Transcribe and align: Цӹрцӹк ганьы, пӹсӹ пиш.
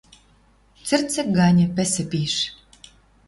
Цӹрцӹк 0.87 1.27
ганьы, 1.37 1.65
пӹсӹ 1.75 2.03
пиш. 2.11 2.35